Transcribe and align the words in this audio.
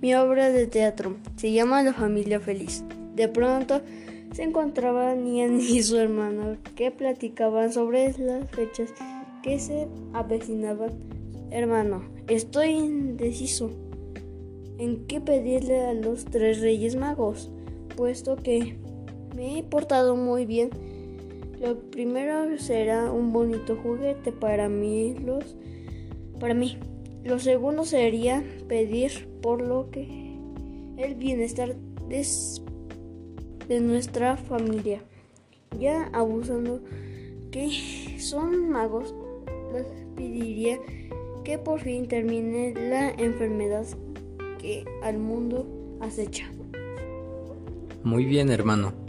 mi 0.00 0.14
obra 0.14 0.50
de 0.50 0.66
teatro. 0.66 1.16
Se 1.36 1.52
llama 1.52 1.82
La 1.82 1.92
familia 1.92 2.40
feliz. 2.40 2.84
De 3.14 3.28
pronto 3.28 3.80
se 4.32 4.42
encontraban 4.42 5.26
Ian 5.26 5.60
y 5.60 5.82
su 5.82 5.96
hermano 5.96 6.56
que 6.76 6.90
platicaban 6.90 7.72
sobre 7.72 8.12
las 8.18 8.48
fechas 8.50 8.92
que 9.42 9.58
se 9.58 9.88
avecinaban. 10.12 10.90
Hermano, 11.50 12.02
estoy 12.28 12.70
indeciso 12.70 13.70
en 14.78 15.06
qué 15.06 15.20
pedirle 15.20 15.80
a 15.80 15.94
los 15.94 16.24
tres 16.26 16.60
reyes 16.60 16.94
magos, 16.94 17.50
puesto 17.96 18.36
que 18.36 18.76
me 19.34 19.58
he 19.58 19.62
portado 19.62 20.14
muy 20.14 20.46
bien. 20.46 20.70
Lo 21.60 21.80
primero 21.90 22.56
será 22.58 23.10
un 23.10 23.32
bonito 23.32 23.76
juguete 23.82 24.30
para 24.30 24.68
mí, 24.68 25.16
los 25.24 25.56
para 26.38 26.54
mí. 26.54 26.78
Lo 27.24 27.38
segundo 27.38 27.84
sería 27.84 28.44
pedir 28.68 29.28
por 29.42 29.60
lo 29.60 29.90
que 29.90 30.36
el 30.96 31.14
bienestar 31.14 31.76
de, 32.08 33.80
nuestra 33.80 34.36
familia. 34.36 35.00
Ya 35.78 36.10
abusando 36.12 36.80
que 37.50 38.16
son 38.18 38.70
magos, 38.70 39.14
les 39.72 39.86
pediría 40.16 40.78
que 41.44 41.58
por 41.58 41.80
fin 41.80 42.08
termine 42.08 42.74
la 42.74 43.10
enfermedad 43.10 43.86
que 44.58 44.84
al 45.02 45.18
mundo 45.18 45.66
acecha. 46.00 46.50
Muy 48.02 48.24
bien, 48.24 48.50
hermano. 48.50 49.07